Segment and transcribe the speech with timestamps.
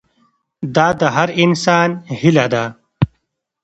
[0.75, 1.89] دا د هر انسان
[2.19, 2.63] هیله ده.